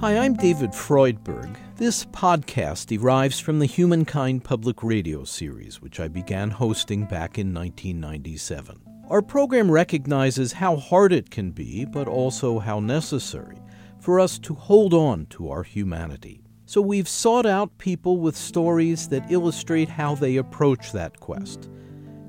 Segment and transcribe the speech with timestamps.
[0.00, 1.56] Hi, I'm David Freudberg.
[1.76, 7.54] This podcast derives from the Humankind Public Radio series, which I began hosting back in
[7.54, 8.78] 1997.
[9.08, 13.56] Our program recognizes how hard it can be, but also how necessary,
[13.98, 16.42] for us to hold on to our humanity.
[16.66, 21.70] So we've sought out people with stories that illustrate how they approach that quest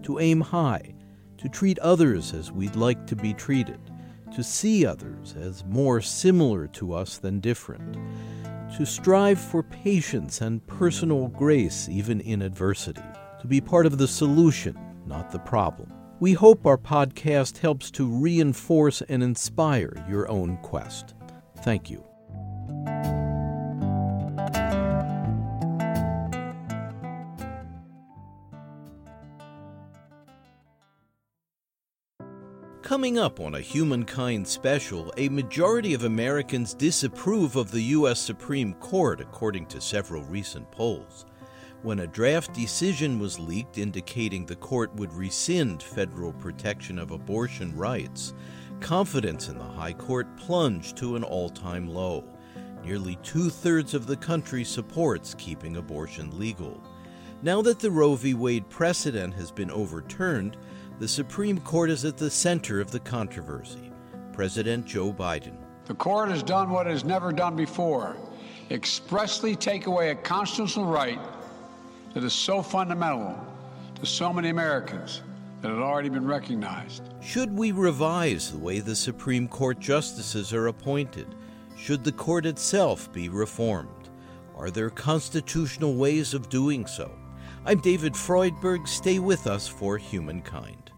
[0.04, 0.96] to aim high,
[1.38, 3.82] to treat others as we'd like to be treated
[4.38, 7.98] to see others as more similar to us than different,
[8.78, 13.02] to strive for patience and personal grace even in adversity,
[13.42, 14.78] to be part of the solution,
[15.08, 15.92] not the problem.
[16.20, 21.16] We hope our podcast helps to reinforce and inspire your own quest.
[21.64, 22.07] Thank you.
[32.88, 38.18] Coming up on a Humankind special, a majority of Americans disapprove of the U.S.
[38.18, 41.26] Supreme Court, according to several recent polls.
[41.82, 47.76] When a draft decision was leaked indicating the court would rescind federal protection of abortion
[47.76, 48.34] rights,
[48.80, 52.24] confidence in the High Court plunged to an all time low.
[52.86, 56.82] Nearly two thirds of the country supports keeping abortion legal.
[57.42, 58.34] Now that the Roe v.
[58.34, 60.56] Wade precedent has been overturned,
[61.00, 63.92] the Supreme Court is at the center of the controversy.
[64.34, 65.56] President Joe Biden.
[65.86, 68.18] The court has done what it has never done before
[68.70, 71.20] expressly take away a constitutional right
[72.14, 73.38] that is so fundamental
[73.96, 75.22] to so many Americans
[75.62, 77.04] that had already been recognized.
[77.22, 81.36] Should we revise the way the Supreme Court justices are appointed?
[81.78, 84.10] Should the court itself be reformed?
[84.56, 87.12] Are there constitutional ways of doing so?
[87.68, 88.88] I'm David Freudberg.
[88.88, 90.90] Stay with us for Humankind.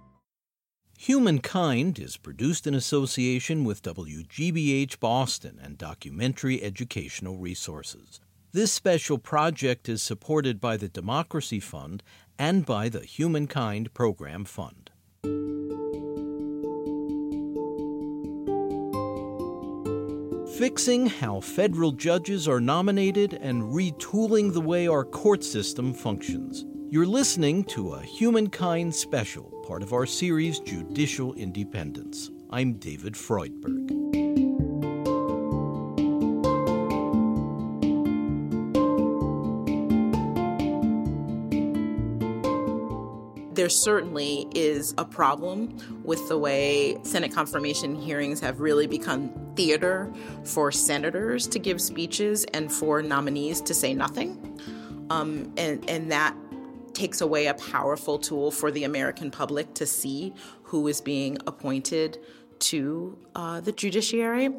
[0.99, 8.21] Humankind is produced in association with WGBH Boston and Documentary Educational Resources.
[8.51, 12.03] This special project is supported by the Democracy Fund
[12.37, 14.91] and by the Humankind Program Fund.
[20.59, 26.65] Fixing how federal judges are nominated and retooling the way our court system functions.
[26.89, 32.29] You're listening to a Humankind special, part of our series Judicial Independence.
[32.49, 33.98] I'm David Freudberg.
[43.59, 45.75] There certainly is a problem
[46.05, 50.09] with the way Senate confirmation hearings have really become theater
[50.45, 54.57] for senators to give speeches and for nominees to say nothing.
[55.09, 56.37] Um, and, and that
[56.93, 60.33] takes away a powerful tool for the American public to see
[60.63, 62.17] who is being appointed
[62.59, 64.51] to uh, the judiciary.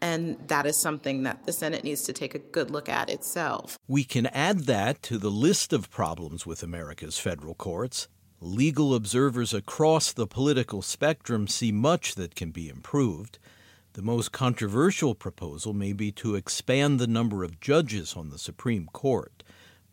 [0.00, 3.80] And that is something that the Senate needs to take a good look at itself.
[3.88, 8.06] We can add that to the list of problems with America's federal courts.
[8.44, 13.38] Legal observers across the political spectrum see much that can be improved.
[13.94, 18.86] The most controversial proposal may be to expand the number of judges on the Supreme
[18.92, 19.42] Court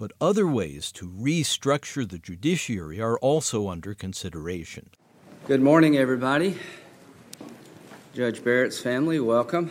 [0.01, 4.89] but other ways to restructure the judiciary are also under consideration.
[5.47, 6.57] Good morning, everybody.
[8.15, 9.69] Judge Barrett's family, welcome.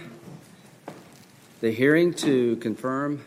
[1.60, 3.24] The hearing to confirm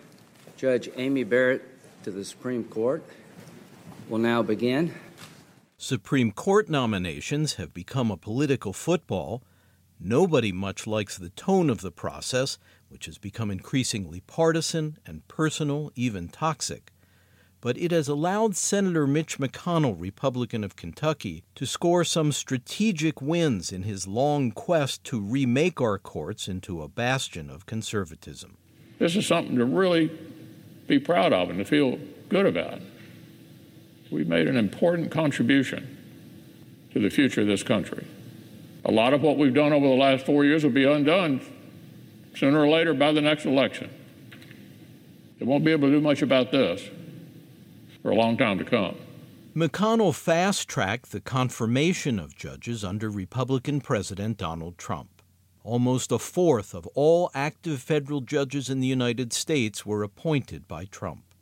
[0.56, 1.64] Judge Amy Barrett
[2.06, 3.03] to the Supreme Court
[4.08, 4.94] will now begin.
[5.83, 9.44] Supreme Court nominations have become a political football.
[9.99, 12.57] Nobody much likes the tone of the process,
[12.88, 16.93] which has become increasingly partisan and personal, even toxic
[17.59, 23.72] but it has allowed Senator Mitch McConnell, Republican of Kentucky, to score some strategic wins
[23.72, 28.57] in his long quest to remake our courts into a bastion of conservatism.
[28.99, 30.11] This is something to really
[30.88, 32.81] be proud of and to feel good about.
[34.13, 35.97] We made an important contribution
[36.94, 38.06] to the future of this country.
[38.85, 41.41] A lot of what we've done over the last four years will be undone
[42.35, 43.90] sooner or later by the next election.
[45.40, 46.87] They won't be able to do much about this
[48.03, 48.97] for a long time to come.
[49.55, 55.23] McConnell fast tracked the confirmation of judges under Republican President Donald Trump.
[55.64, 60.85] Almost a fourth of all active federal judges in the United States were appointed by
[60.85, 61.33] Trump.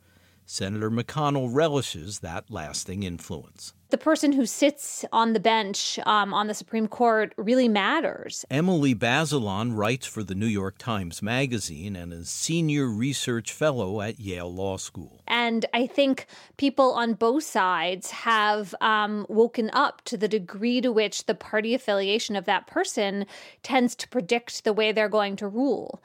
[0.52, 3.72] Senator McConnell relishes that lasting influence.
[3.88, 8.44] the person who sits on the bench um, on the Supreme Court really matters.
[8.50, 14.18] Emily Bazelon writes for the New York Times Magazine and is senior research fellow at
[14.18, 15.22] Yale Law School.
[15.26, 16.26] And I think
[16.56, 21.74] people on both sides have um, woken up to the degree to which the party
[21.74, 23.26] affiliation of that person
[23.62, 26.02] tends to predict the way they're going to rule.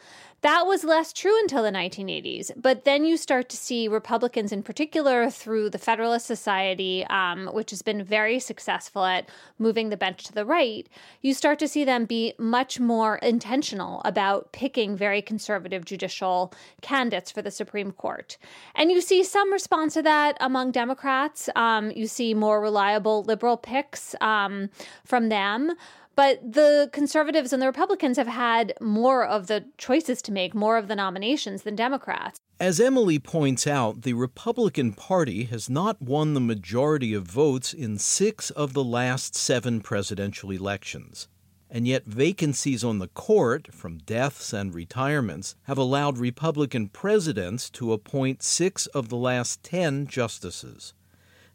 [0.47, 2.51] That was less true until the 1980s.
[2.55, 7.69] But then you start to see Republicans, in particular, through the Federalist Society, um, which
[7.71, 9.27] has been very successful at
[9.59, 10.88] moving the bench to the right,
[11.21, 17.29] you start to see them be much more intentional about picking very conservative judicial candidates
[17.29, 18.38] for the Supreme Court.
[18.73, 21.50] And you see some response to that among Democrats.
[21.57, 24.69] Um, you see more reliable liberal picks um,
[25.03, 25.73] from them.
[26.17, 30.75] But the conservatives and the Republicans have had more of the choices to make, more
[30.75, 32.39] of the nominations than Democrats.
[32.59, 37.99] As Emily points out, the Republican Party has not won the majority of votes in
[37.99, 41.27] six of the last seven presidential elections.
[41.69, 47.93] And yet, vacancies on the court, from deaths and retirements, have allowed Republican presidents to
[47.93, 50.95] appoint six of the last ten justices.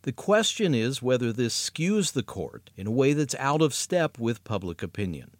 [0.02, 4.18] The question is whether this skews the court in a way that's out of step
[4.18, 5.30] with public opinion.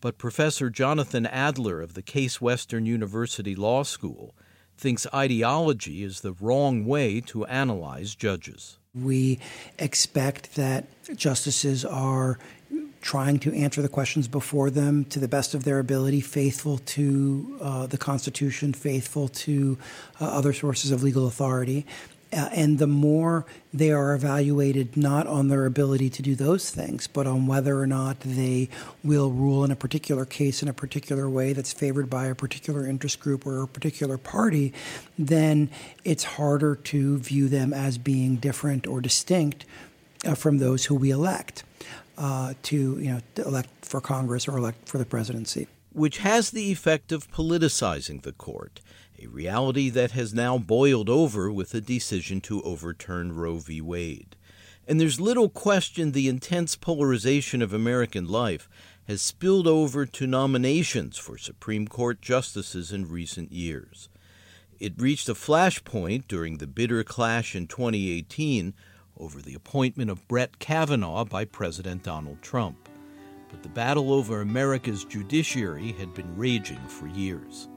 [0.00, 4.36] But Professor Jonathan Adler of the Case Western University Law School
[4.76, 8.78] thinks ideology is the wrong way to analyze judges.
[8.94, 9.40] We
[9.80, 10.86] expect that
[11.16, 12.38] justices are
[13.00, 17.58] trying to answer the questions before them to the best of their ability, faithful to
[17.60, 19.78] uh, the Constitution, faithful to
[20.20, 21.86] uh, other sources of legal authority.
[22.30, 27.06] Uh, and the more they are evaluated not on their ability to do those things,
[27.06, 28.68] but on whether or not they
[29.02, 32.86] will rule in a particular case in a particular way that's favored by a particular
[32.86, 34.74] interest group or a particular party,
[35.18, 35.70] then
[36.04, 39.64] it's harder to view them as being different or distinct
[40.26, 41.64] uh, from those who we elect
[42.18, 45.66] uh, to, you know, to elect for Congress or elect for the presidency.
[45.92, 48.80] Which has the effect of politicizing the court
[49.20, 53.80] a reality that has now boiled over with the decision to overturn Roe v.
[53.80, 54.36] Wade.
[54.86, 58.68] And there's little question the intense polarization of American life
[59.06, 64.08] has spilled over to nominations for Supreme Court justices in recent years.
[64.78, 68.74] It reached a flashpoint during the bitter clash in 2018
[69.18, 72.88] over the appointment of Brett Kavanaugh by President Donald Trump.
[73.50, 77.68] But the battle over America's judiciary had been raging for years.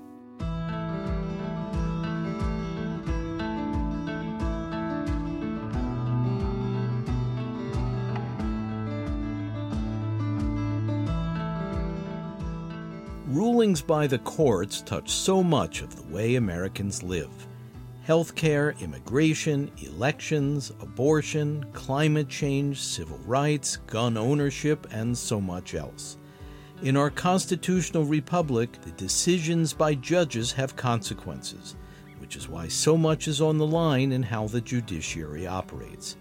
[13.31, 17.31] Rulings by the courts touch so much of the way Americans live
[18.05, 26.17] healthcare, immigration, elections, abortion, climate change, civil rights, gun ownership, and so much else.
[26.83, 31.77] In our constitutional republic, the decisions by judges have consequences,
[32.19, 36.17] which is why so much is on the line in how the judiciary operates.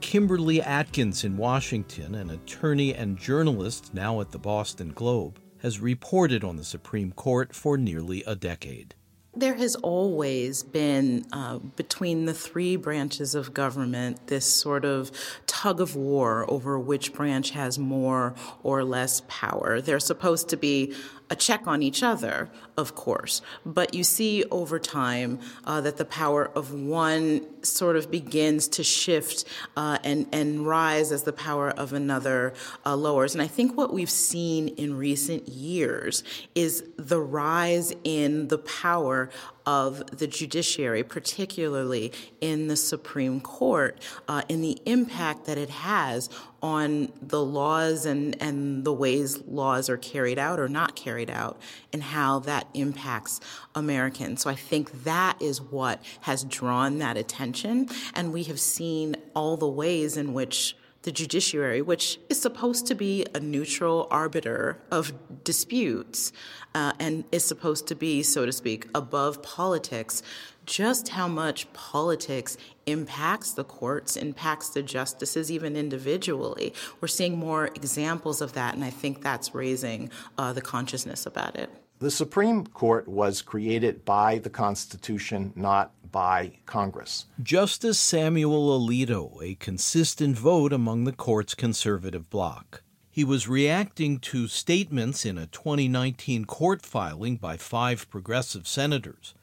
[0.00, 6.44] Kimberly Atkins in Washington, an attorney and journalist now at the Boston Globe, has reported
[6.44, 8.94] on the Supreme Court for nearly a decade.
[9.34, 15.10] There has always been, uh, between the three branches of government, this sort of
[15.48, 19.80] tug of war over which branch has more or less power.
[19.80, 20.94] They're supposed to be
[21.28, 26.04] a check on each other, of course, but you see over time uh, that the
[26.04, 29.44] power of one sort of begins to shift
[29.76, 33.34] uh, and and rise as the power of another uh, lowers.
[33.34, 36.22] And I think what we've seen in recent years
[36.54, 39.30] is the rise in the power
[39.66, 46.30] of the judiciary, particularly in the Supreme Court, uh, and the impact that it has
[46.62, 51.60] on the laws and, and the ways laws are carried out or not carried out,
[51.92, 53.40] and how that impacts
[53.74, 54.42] Americans.
[54.42, 59.56] So I think that is what has drawn that attention, and we have seen all
[59.56, 65.12] the ways in which the judiciary, which is supposed to be a neutral arbiter of
[65.44, 66.32] disputes
[66.74, 70.20] uh, and is supposed to be, so to speak, above politics,
[70.66, 76.74] just how much politics impacts the courts, impacts the justices, even individually.
[77.00, 81.54] We're seeing more examples of that, and I think that's raising uh, the consciousness about
[81.54, 81.70] it.
[82.00, 87.26] The Supreme Court was created by the Constitution, not by Congress.
[87.42, 92.82] Justice Samuel Alito, a consistent vote among the court's conservative bloc.
[93.10, 99.34] He was reacting to statements in a 2019 court filing by five progressive senators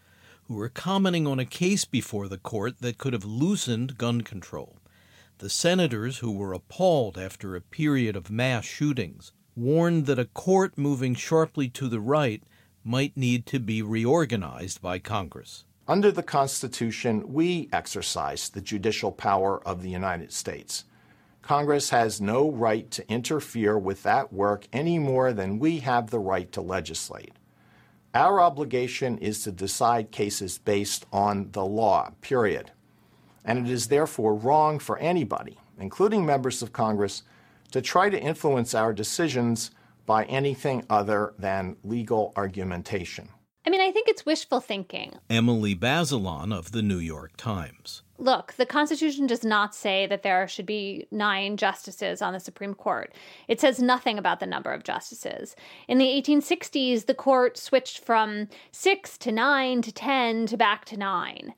[0.43, 4.77] who were commenting on a case before the court that could have loosened gun control.
[5.39, 10.77] The senators, who were appalled after a period of mass shootings, warned that a court
[10.77, 12.43] moving sharply to the right
[12.83, 15.63] might need to be reorganized by Congress.
[15.85, 20.85] Under the Constitution, we exercise the judicial power of the United States.
[21.41, 26.19] Congress has no right to interfere with that work any more than we have the
[26.19, 27.33] right to legislate.
[28.13, 32.71] Our obligation is to decide cases based on the law, period.
[33.43, 37.23] And it is therefore wrong for anybody, including members of Congress,
[37.71, 39.71] to try to influence our decisions
[40.05, 43.27] by anything other than legal argumentation.
[43.65, 45.13] I mean, I think it's wishful thinking.
[45.29, 48.01] Emily Bazelon of the New York Times.
[48.17, 52.73] Look, the Constitution does not say that there should be nine justices on the Supreme
[52.73, 53.13] Court.
[53.47, 55.55] It says nothing about the number of justices.
[55.87, 60.97] In the 1860s, the court switched from six to nine to ten to back to
[60.97, 61.53] nine.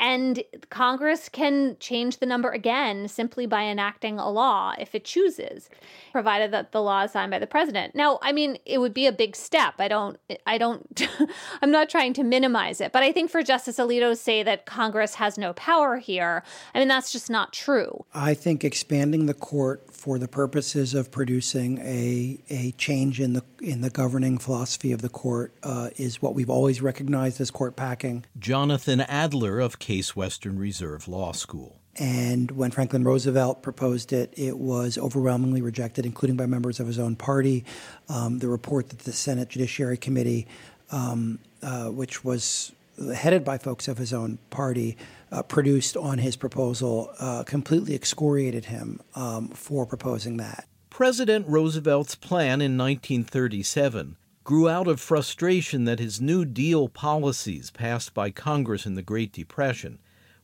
[0.00, 5.68] And Congress can change the number again simply by enacting a law if it chooses,
[6.10, 7.94] provided that the law is signed by the president.
[7.94, 9.74] Now, I mean, it would be a big step.
[9.78, 11.06] I don't, I don't,
[11.62, 14.64] I'm not trying to minimize it, but I think for Justice Alito to say that
[14.64, 16.42] Congress has no power here,
[16.74, 18.06] I mean, that's just not true.
[18.14, 23.44] I think expanding the court for the purposes of producing a, a change in the
[23.60, 27.76] in the governing philosophy of the court uh, is what we've always recognized as court
[27.76, 28.24] packing.
[28.38, 31.80] Jonathan Adler of Case Western Reserve Law School.
[31.96, 37.00] And when Franklin Roosevelt proposed it, it was overwhelmingly rejected, including by members of his
[37.00, 37.64] own party.
[38.08, 40.46] Um, the report that the Senate Judiciary Committee,
[40.92, 42.70] um, uh, which was
[43.12, 44.96] headed by folks of his own party,
[45.32, 50.68] uh, produced on his proposal uh, completely excoriated him um, for proposing that.
[50.90, 54.14] President Roosevelt's plan in 1937
[54.50, 59.30] grew out of frustration that his New Deal policies passed by Congress in the Great
[59.30, 60.00] Depression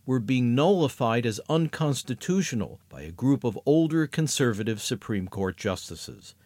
[0.07, 6.37] were being nullified as unconstitutional by a group of older conservative Supreme Court justices.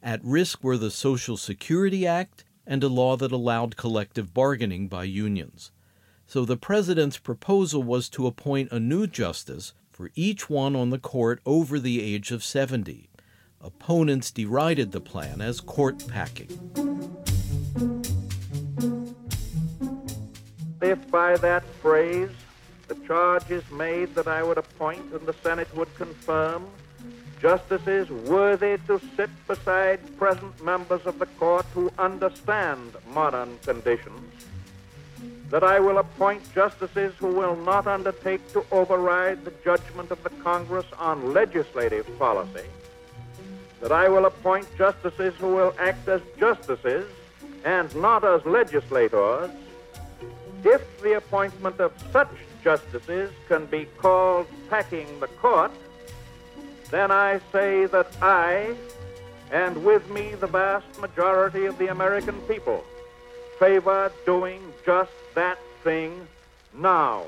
[0.00, 5.02] At risk were the Social Security Act and a law that allowed collective bargaining by
[5.02, 5.72] unions.
[6.28, 10.98] So the president's proposal was to appoint a new justice for each one on the
[11.00, 13.09] court over the age of 70.
[13.62, 16.48] Opponents derided the plan as court packing.
[20.80, 22.30] If by that phrase
[22.88, 26.68] the charge is made that I would appoint and the Senate would confirm
[27.38, 34.32] justices worthy to sit beside present members of the court who understand modern conditions,
[35.50, 40.30] that I will appoint justices who will not undertake to override the judgment of the
[40.42, 42.64] Congress on legislative policy,
[43.80, 47.10] that I will appoint justices who will act as justices
[47.64, 49.50] and not as legislators,
[50.64, 52.30] if the appointment of such
[52.62, 55.72] justices can be called packing the court,
[56.90, 58.74] then I say that I,
[59.50, 62.84] and with me the vast majority of the American people,
[63.58, 66.26] favor doing just that thing
[66.74, 67.24] now.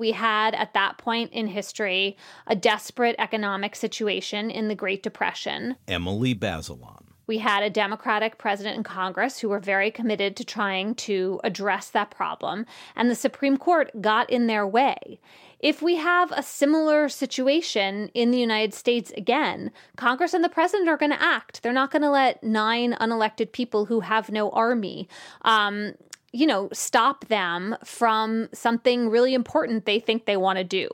[0.00, 2.16] We had at that point in history
[2.46, 5.76] a desperate economic situation in the Great Depression.
[5.86, 7.04] Emily Bazelon.
[7.26, 11.90] We had a Democratic president and Congress who were very committed to trying to address
[11.90, 12.64] that problem,
[12.96, 15.20] and the Supreme Court got in their way.
[15.60, 20.88] If we have a similar situation in the United States again, Congress and the president
[20.88, 21.62] are going to act.
[21.62, 25.06] They're not going to let nine unelected people who have no army
[25.42, 25.92] um,
[26.32, 30.88] you know, stop them from something really important they think they want to do.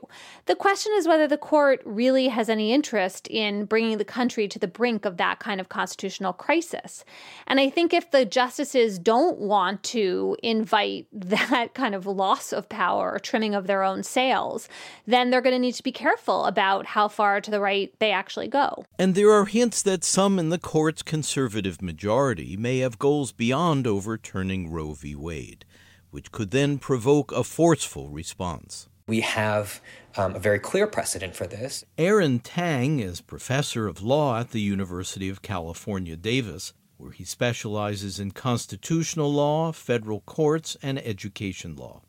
[0.45, 4.57] The question is whether the court really has any interest in bringing the country to
[4.57, 7.05] the brink of that kind of constitutional crisis.
[7.45, 12.67] And I think if the justices don't want to invite that kind of loss of
[12.67, 14.67] power or trimming of their own sails,
[15.05, 18.11] then they're going to need to be careful about how far to the right they
[18.11, 18.85] actually go.
[18.97, 23.85] And there are hints that some in the court's conservative majority may have goals beyond
[23.85, 25.15] overturning Roe v.
[25.27, 25.65] Wade,
[26.09, 28.87] which could then provoke a forceful response.
[29.07, 29.81] We have
[30.15, 31.83] um, a very clear precedent for this.
[31.97, 38.21] Aaron Tang is professor of law at the University of California, Davis, where he specializes
[38.21, 42.01] in constitutional law, federal courts, and education law.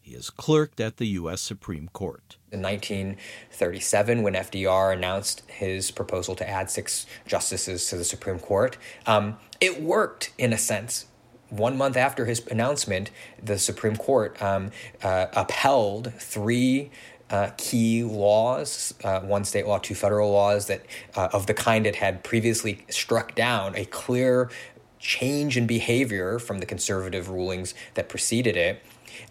[0.00, 1.40] He has clerked at the U.S.
[1.40, 2.36] Supreme Court.
[2.50, 8.76] In 1937, when FDR announced his proposal to add six justices to the Supreme Court,
[9.06, 11.06] um, it worked in a sense
[11.50, 13.10] one month after his announcement,
[13.42, 14.70] the Supreme Court um,
[15.02, 16.90] uh, upheld three
[17.30, 20.84] uh, key laws, uh, one state law, two federal laws that
[21.16, 24.50] uh, of the kind it had previously struck down, a clear
[24.98, 28.82] change in behavior from the conservative rulings that preceded it.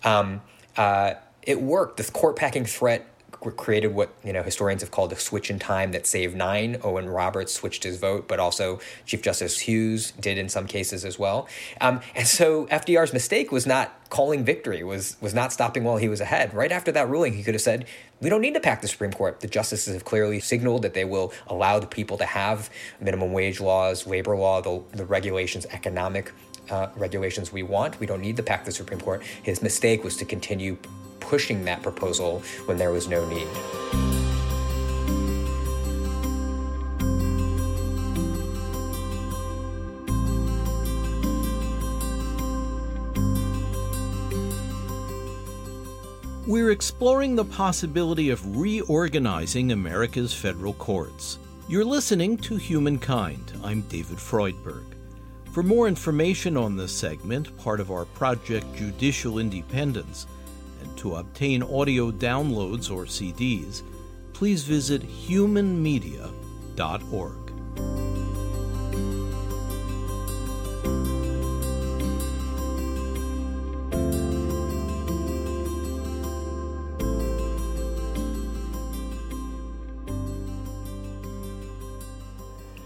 [0.04, 0.42] Um,
[0.78, 1.98] uh, it worked.
[1.98, 3.08] The court packing threat
[3.52, 6.78] created what you know historians have called a switch in time that saved nine.
[6.84, 11.20] Owen Roberts switched his vote, but also Chief Justice Hughes did in some cases as
[11.20, 11.48] well.
[11.82, 16.08] Um, and so FDR's mistake was not calling victory, was was not stopping while he
[16.08, 16.54] was ahead.
[16.54, 17.86] Right after that ruling, he could have said,
[18.22, 19.40] "We don't need to pack the Supreme Court.
[19.40, 23.60] The justices have clearly signaled that they will allow the people to have minimum wage
[23.60, 26.32] laws, labor law, the, the regulations, economic."
[26.68, 28.00] Uh, regulations we want.
[28.00, 29.22] We don't need to pack the Supreme Court.
[29.44, 30.80] His mistake was to continue
[31.20, 33.48] pushing that proposal when there was no need.
[46.48, 51.40] We're exploring the possibility of reorganizing America's federal courts.
[51.68, 53.54] You're listening to Humankind.
[53.64, 54.84] I'm David Freudberg.
[55.52, 60.28] For more information on this segment, part of our Project Judicial Independence,
[60.98, 63.82] to obtain audio downloads or CDs,
[64.34, 67.46] please visit humanmedia.org.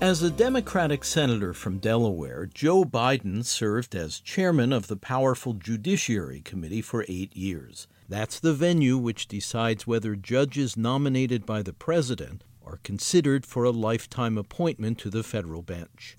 [0.02, 6.40] As a Democratic senator from Delaware, Joe Biden served as chairman of the powerful Judiciary
[6.40, 7.86] Committee for eight years.
[8.08, 13.72] That's the venue which decides whether judges nominated by the president are considered for a
[13.72, 16.16] lifetime appointment to the federal bench.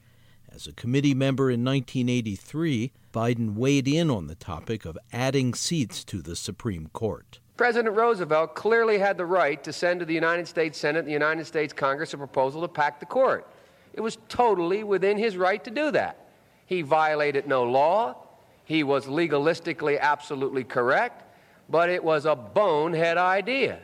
[0.53, 6.05] As a committee member in 1983, Biden weighed in on the topic of adding seats
[6.05, 7.41] to the Supreme Court.
[7.57, 11.13] President Roosevelt clearly had the right to send to the United States Senate and the
[11.13, 13.51] United States Congress a proposal to pack the court.
[13.95, 16.29] It was totally within his right to do that.
[16.67, 18.17] He violated no law.
[18.65, 21.25] He was legalistically absolutely correct
[21.71, 23.79] but it was a bonehead idea.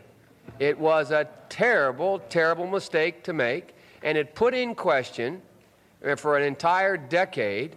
[0.58, 5.40] It was a terrible, terrible mistake to make, and it put in question
[6.04, 7.76] uh, for an entire decade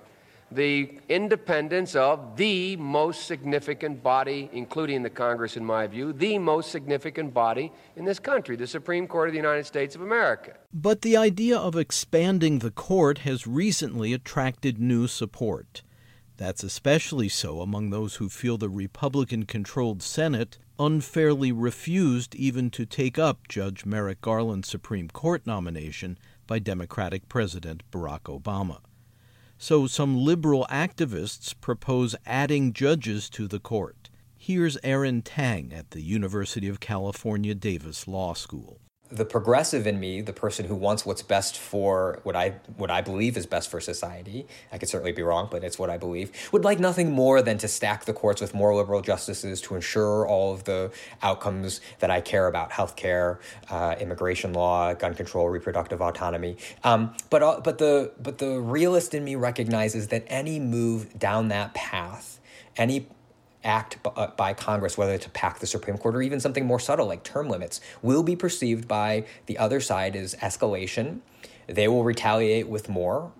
[0.51, 6.71] the independence of the most significant body, including the Congress, in my view, the most
[6.71, 10.53] significant body in this country, the Supreme Court of the United States of America.
[10.73, 15.83] But the idea of expanding the court has recently attracted new support.
[16.37, 22.85] That's especially so among those who feel the Republican controlled Senate unfairly refused even to
[22.85, 28.79] take up Judge Merrick Garland's Supreme Court nomination by Democratic President Barack Obama.
[29.61, 34.09] So some liberal activists propose adding judges to the court.
[34.37, 38.79] Here's Aaron Tang at the University of California Davis Law School
[39.11, 43.01] the progressive in me, the person who wants what's best for what I what I
[43.01, 46.31] believe is best for society, I could certainly be wrong, but it's what I believe,
[46.51, 50.27] would like nothing more than to stack the courts with more liberal justices to ensure
[50.27, 50.91] all of the
[51.23, 56.57] outcomes that I care about: healthcare, uh, immigration law, gun control, reproductive autonomy.
[56.83, 61.47] Um, but uh, but the but the realist in me recognizes that any move down
[61.47, 62.39] that path,
[62.77, 63.07] any
[63.63, 67.07] act uh, by Congress, whether to pack the Supreme Court or even something more subtle
[67.07, 71.19] like term limits, will be perceived by the other side as escalation.
[71.67, 73.31] They will retaliate with more.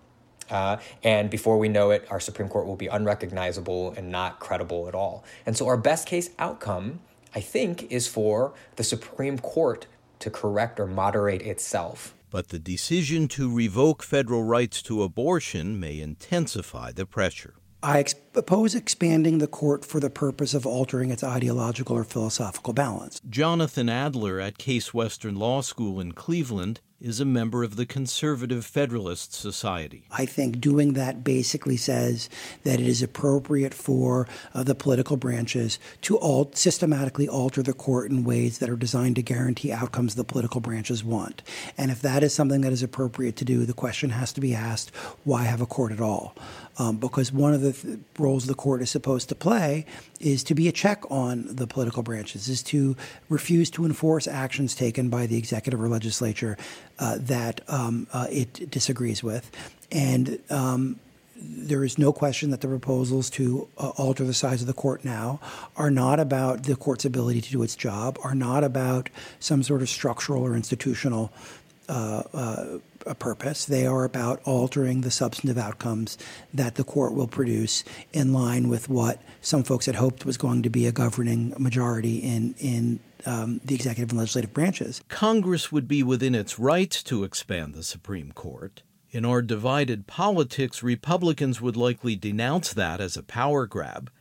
[0.50, 4.88] Uh, and before we know it, our Supreme Court will be unrecognizable and not credible
[4.88, 5.24] at all.
[5.46, 7.02] And so, our best case outcome,
[7.36, 9.86] I think, is for the Supreme Court
[10.20, 12.16] to correct or moderate itself.
[12.32, 17.56] But the decision to revoke federal rights to abortion may intensify the pressure.
[17.82, 22.74] I ex- oppose expanding the court for the purpose of altering its ideological or philosophical
[22.74, 23.22] balance.
[23.30, 28.66] Jonathan Adler at Case Western Law School in Cleveland is a member of the Conservative
[28.66, 30.04] Federalist Society.
[30.12, 32.30] I think doing that basically says
[32.64, 36.20] that it is appropriate for uh, the political branches to
[36.54, 41.04] systematically alter the court in ways that are designed to guarantee outcomes the political branches
[41.04, 41.42] want.
[41.78, 44.54] And if that is something that is appropriate to do, the question has to be
[44.54, 46.36] asked why have a court at all?
[46.78, 49.86] Um, because one of the th- roles the court is supposed to play
[50.22, 52.96] is to be a check on the political branches, is to
[53.28, 56.58] refuse to enforce actions taken by the executive or legislature
[57.00, 59.50] uh, that um, uh, it disagrees with.
[59.92, 61.00] And um,
[61.42, 65.06] there is no question that the proposals to uh, alter the size of the court
[65.06, 65.40] now
[65.78, 69.10] are not about the court's ability to do its job, are not about
[69.40, 71.32] some sort of structural or institutional
[71.88, 72.66] uh, uh,
[73.16, 73.66] purpose.
[73.66, 76.18] They are about altering the substantive outcomes
[76.54, 80.64] that the court will produce in line with what some folks had hoped was going
[80.64, 85.02] to be a governing majority in in um, the executive and legislative branches.
[85.10, 88.84] Congress would be within its rights to expand the Supreme Court.
[89.12, 94.12] In our divided politics, Republicans would likely denounce that as a power grab.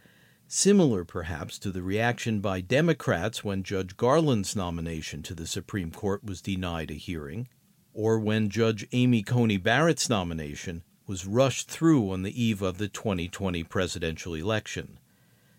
[0.47, 6.25] Similar, perhaps, to the reaction by Democrats when Judge Garland's nomination to the Supreme Court
[6.25, 7.49] was denied a hearing,
[7.99, 12.87] or when Judge Amy Coney Barrett's nomination was rushed through on the eve of the
[12.87, 15.01] 2020 presidential election.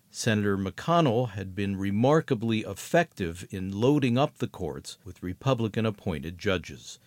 [0.10, 6.98] Senator McConnell had been remarkably effective in loading up the courts with Republican appointed judges.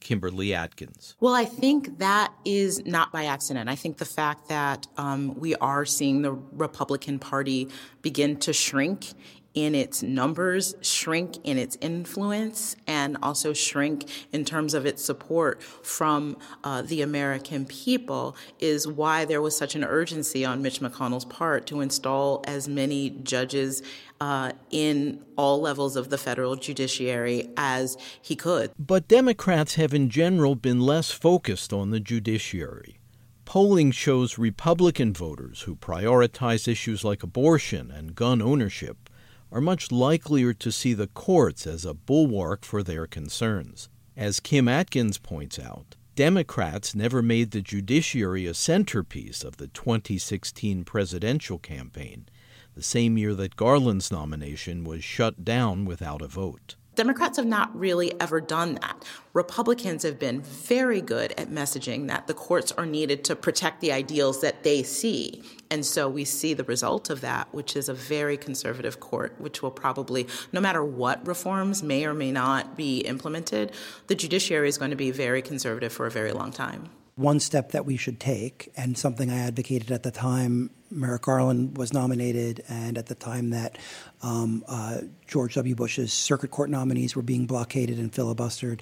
[0.00, 1.14] Kimberly Atkins.
[1.20, 3.68] Well, I think that is not by accident.
[3.68, 7.68] I think the fact that um, we are seeing the Republican Party
[8.00, 9.12] begin to shrink
[9.54, 15.62] in its numbers, shrink in its influence, and also shrink in terms of its support
[15.62, 21.24] from uh, the American people is why there was such an urgency on Mitch McConnell's
[21.24, 23.82] part to install as many judges
[24.20, 28.70] uh, in all levels of the federal judiciary as he could.
[28.78, 32.98] But Democrats have in general been less focused on the judiciary.
[33.44, 39.09] Polling shows Republican voters who prioritize issues like abortion and gun ownership
[39.52, 43.88] are much likelier to see the courts as a bulwark for their concerns.
[44.16, 50.84] As Kim Atkins points out, Democrats never made the judiciary a centerpiece of the 2016
[50.84, 52.28] presidential campaign,
[52.74, 56.76] the same year that Garland's nomination was shut down without a vote.
[56.96, 59.04] Democrats have not really ever done that.
[59.32, 63.92] Republicans have been very good at messaging that the courts are needed to protect the
[63.92, 65.42] ideals that they see.
[65.70, 69.62] And so we see the result of that, which is a very conservative court, which
[69.62, 73.72] will probably, no matter what reforms may or may not be implemented,
[74.08, 76.90] the judiciary is going to be very conservative for a very long time.
[77.14, 81.78] One step that we should take, and something I advocated at the time Merrick Garland
[81.78, 83.78] was nominated, and at the time that
[84.22, 85.74] um, uh, George W.
[85.74, 88.80] Bush's circuit court nominees were being blockaded and filibustered,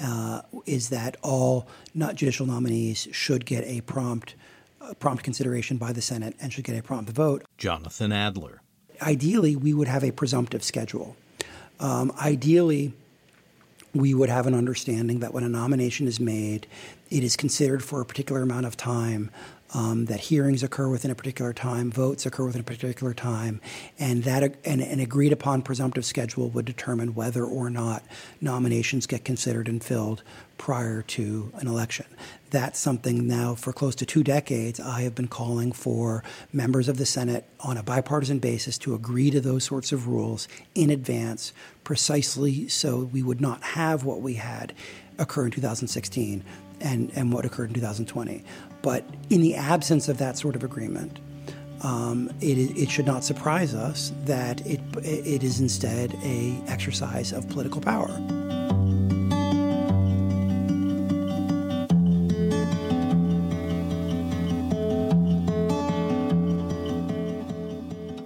[0.00, 4.34] uh, is that all not judicial nominees should get a prompt
[4.80, 7.44] uh, prompt consideration by the Senate and should get a prompt vote.
[7.56, 8.62] Jonathan Adler.
[9.02, 11.16] Ideally, we would have a presumptive schedule.
[11.80, 12.92] Um, ideally,
[13.94, 16.66] we would have an understanding that when a nomination is made,
[17.10, 19.30] it is considered for a particular amount of time
[19.74, 23.60] um, that hearings occur within a particular time, votes occur within a particular time,
[23.98, 28.02] and that an, an agreed upon presumptive schedule would determine whether or not
[28.40, 30.22] nominations get considered and filled
[30.56, 32.06] prior to an election.
[32.50, 36.96] That's something now for close to two decades I have been calling for members of
[36.96, 41.52] the Senate on a bipartisan basis to agree to those sorts of rules in advance,
[41.84, 44.72] precisely so we would not have what we had
[45.18, 46.42] occur in 2016
[46.80, 48.44] and, and what occurred in 2020.
[48.88, 51.18] But in the absence of that sort of agreement,
[51.82, 57.46] um, it, it, should not surprise us that it, it is instead a exercise of
[57.50, 58.08] political power.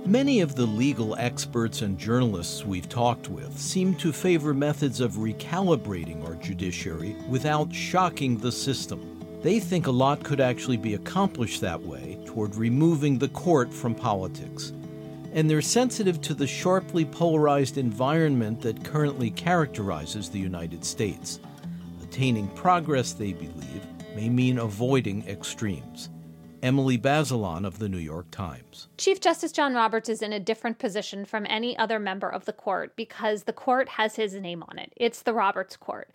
[0.06, 5.14] Many of the legal experts and journalists we've talked with seem to favor methods of
[5.14, 9.11] recalibrating our judiciary without shocking the system.
[9.42, 13.92] They think a lot could actually be accomplished that way toward removing the court from
[13.92, 14.72] politics.
[15.32, 21.40] And they're sensitive to the sharply polarized environment that currently characterizes the United States.
[22.04, 26.08] Attaining progress, they believe, may mean avoiding extremes.
[26.62, 28.86] Emily Bazelon of the New York Times.
[28.96, 32.52] Chief Justice John Roberts is in a different position from any other member of the
[32.52, 34.92] court because the court has his name on it.
[34.94, 36.10] It's the Roberts Court.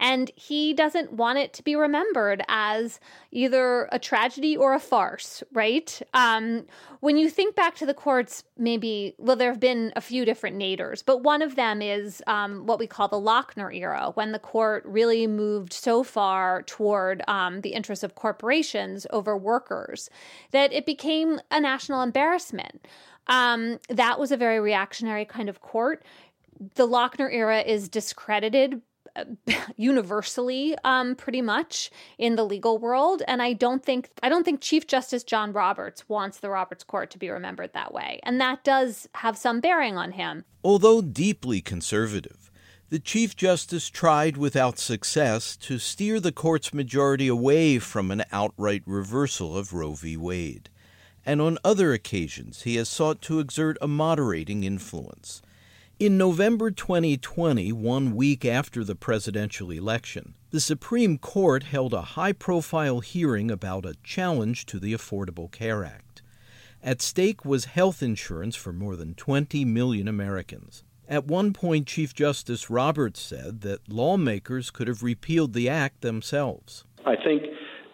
[0.00, 2.98] And he doesn't want it to be remembered as
[3.30, 6.00] either a tragedy or a farce, right?
[6.14, 6.64] Um,
[7.00, 10.56] when you think back to the courts, maybe, well, there have been a few different
[10.56, 14.38] naders, but one of them is um, what we call the Lochner era, when the
[14.38, 20.08] court really moved so far toward um, the interests of corporations over workers
[20.52, 22.88] that it became a national embarrassment.
[23.26, 26.02] Um, that was a very reactionary kind of court
[26.74, 28.82] the Lochner era is discredited
[29.76, 33.22] universally um, pretty much in the legal world.
[33.26, 37.10] And i don't think i don't think chief justice john roberts wants the roberts court
[37.10, 38.20] to be remembered that way.
[38.22, 40.44] And that does have some bearing on him.
[40.62, 42.50] Although deeply conservative
[42.90, 48.82] the chief justice tried without success to steer the court's majority away from an outright
[48.84, 50.16] reversal of roe v.
[50.16, 50.68] Wade.
[51.24, 55.40] And on other occasions he has sought to exert a moderating influence
[56.00, 62.32] in November 2020, one week after the presidential election, the Supreme Court held a high
[62.32, 66.22] profile hearing about a challenge to the Affordable Care Act.
[66.82, 70.84] At stake was health insurance for more than 20 million Americans.
[71.06, 76.86] At one point, Chief Justice Roberts said that lawmakers could have repealed the act themselves.
[77.04, 77.42] I think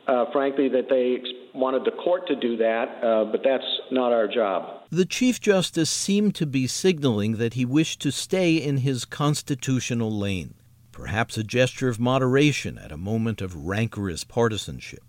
[0.06, 1.22] uh, frankly, that they
[1.54, 4.82] wanted the court to do that, uh, but that's not our job.
[4.90, 10.10] The Chief Justice seemed to be signaling that he wished to stay in his constitutional
[10.10, 10.54] lane,
[10.92, 15.02] perhaps a gesture of moderation at a moment of rancorous partisanship.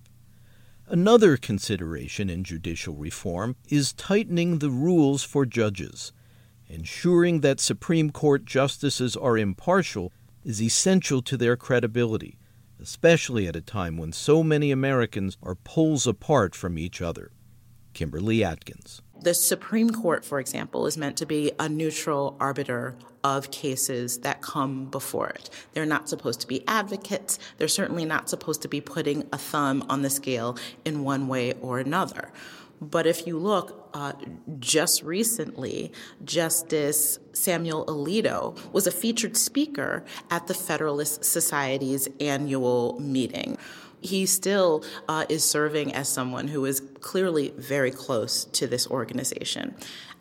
[0.87, 6.13] Another consideration in judicial reform is tightening the rules for judges.
[6.69, 10.11] Ensuring that Supreme Court justices are impartial
[10.45, 12.37] is essential to their credibility,
[12.81, 17.31] especially at a time when so many Americans are poles apart from each other.
[17.93, 19.01] Kimberly Atkins.
[19.19, 24.41] The Supreme Court, for example, is meant to be a neutral arbiter of cases that
[24.41, 25.49] come before it.
[25.73, 27.39] They're not supposed to be advocates.
[27.57, 31.53] They're certainly not supposed to be putting a thumb on the scale in one way
[31.53, 32.31] or another.
[32.79, 34.13] But if you look, uh,
[34.59, 35.91] just recently,
[36.23, 43.57] Justice Samuel Alito was a featured speaker at the Federalist Society's annual meeting
[44.01, 49.75] he still uh, is serving as someone who is clearly very close to this organization.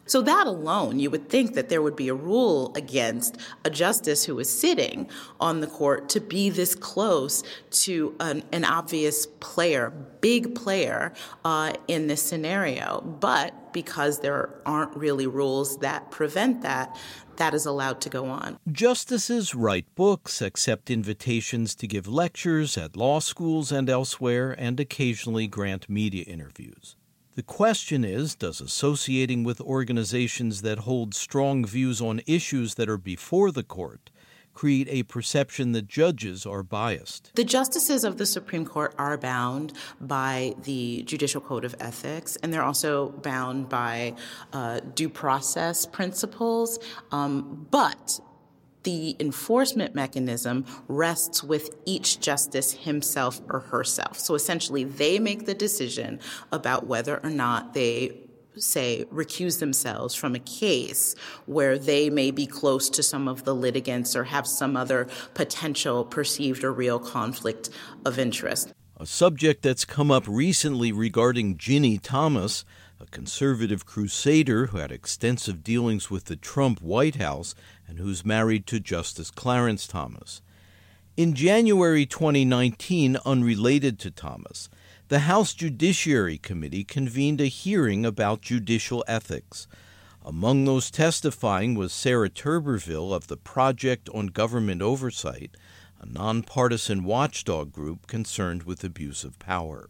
[0.07, 4.25] So, that alone, you would think that there would be a rule against a justice
[4.25, 5.09] who is sitting
[5.41, 9.91] on the court to be this close to an, an obvious player,
[10.21, 11.13] big player
[11.45, 13.01] uh, in this scenario.
[13.01, 16.97] But because there aren't really rules that prevent that,
[17.37, 18.59] that is allowed to go on.
[18.71, 25.47] Justices write books, accept invitations to give lectures at law schools and elsewhere, and occasionally
[25.47, 26.97] grant media interviews.
[27.37, 32.97] The question is Does associating with organizations that hold strong views on issues that are
[32.97, 34.11] before the court
[34.55, 37.31] create a perception that judges are biased.
[37.35, 42.55] The justices of the Supreme Court are bound by the Judicial Code of Ethics, and
[42.55, 44.15] they're also bound by
[44.55, 46.79] uh, due process principles.
[47.13, 48.19] Um, but
[48.87, 54.17] the enforcement mechanism rests with each justice himself or herself.
[54.17, 56.21] So essentially, they make the decision
[56.53, 58.17] about whether or not they
[58.57, 63.55] say, recuse themselves from a case where they may be close to some of the
[63.55, 67.69] litigants or have some other potential perceived or real conflict
[68.05, 68.73] of interest.
[68.99, 72.65] A subject that's come up recently regarding Ginni Thomas,
[72.99, 77.55] a conservative crusader who had extensive dealings with the Trump White House
[77.89, 80.43] and who's married to Justice Clarence Thomas.
[81.17, 84.69] In January 2019, unrelated to Thomas,
[85.09, 89.67] the House Judiciary Committee convened a hearing about judicial ethics.
[90.25, 95.57] Among those testifying was Sarah Turberville of the Project on Government Oversight,
[96.01, 99.89] a nonpartisan watchdog group concerned with abuse of power.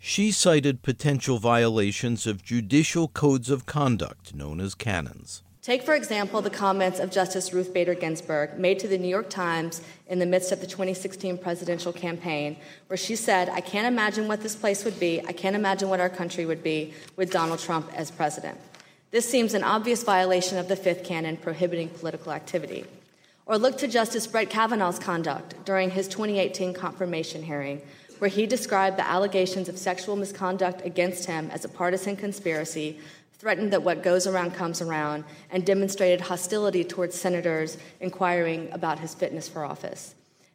[0.00, 5.42] She cited potential violations of judicial codes of conduct known as canons.
[5.66, 9.28] Take, for example, the comments of Justice Ruth Bader Ginsburg made to the New York
[9.28, 14.28] Times in the midst of the 2016 presidential campaign, where she said, I can't imagine
[14.28, 17.58] what this place would be, I can't imagine what our country would be with Donald
[17.58, 18.60] Trump as president.
[19.10, 22.84] This seems an obvious violation of the fifth canon prohibiting political activity.
[23.44, 27.82] Or look to Justice Brett Kavanaugh's conduct during his 2018 confirmation hearing,
[28.20, 33.00] where he described the allegations of sexual misconduct against him as a partisan conspiracy
[33.38, 39.14] threatened that what goes around comes around, and demonstrated hostility towards senators inquiring about his
[39.14, 40.14] fitness for office.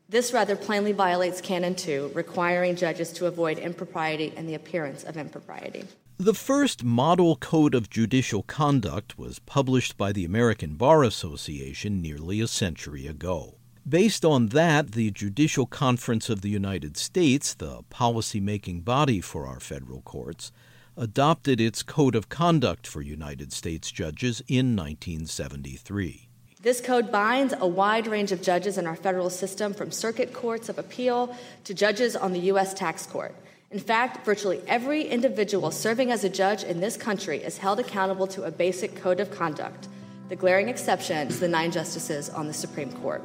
[0.10, 5.16] This rather plainly violates Canon 2, requiring judges to avoid impropriety and the appearance of
[5.16, 5.86] impropriety.
[6.18, 12.42] The first model code of judicial conduct was published by the American Bar Association nearly
[12.42, 13.56] a century ago.
[13.88, 19.60] Based on that, the Judicial Conference of the United States, the policy-making body for our
[19.60, 20.52] federal courts,
[20.98, 26.28] adopted its Code of Conduct for United States judges in 1973.
[26.62, 30.70] This code binds a wide range of judges in our federal system, from circuit courts
[30.70, 32.74] of appeal to judges on the U.S.
[32.74, 33.34] tax court.
[33.72, 38.28] In fact, virtually every individual serving as a judge in this country is held accountable
[38.28, 39.88] to a basic code of conduct.
[40.30, 43.24] The glaring exception is the nine justices on the Supreme Court.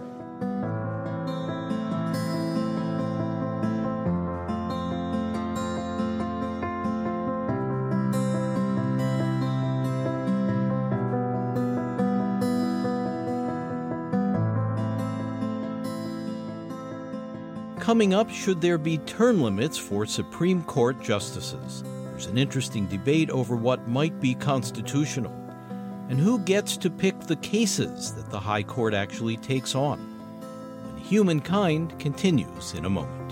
[17.86, 21.84] Coming up, should there be term limits for Supreme Court justices?
[21.84, 25.32] There's an interesting debate over what might be constitutional
[26.08, 30.00] and who gets to pick the cases that the High Court actually takes on.
[30.00, 33.30] When humankind continues in a moment.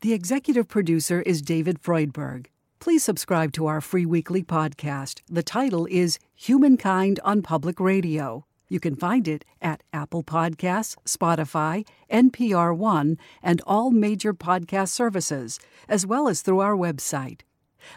[0.00, 2.46] The executive producer is David Freudberg.
[2.82, 5.20] Please subscribe to our free weekly podcast.
[5.28, 8.44] The title is Humankind on Public Radio.
[8.68, 15.60] You can find it at Apple Podcasts, Spotify, NPR One, and all major podcast services,
[15.88, 17.42] as well as through our website.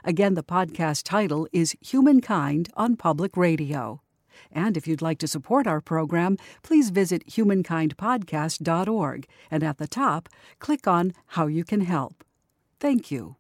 [0.04, 4.04] Again, the podcast title is Humankind on Public Radio.
[4.52, 10.30] And if you'd like to support our program, please visit humankindpodcast.org and at the top,
[10.60, 12.24] click on How You Can Help.
[12.80, 13.38] Thank you.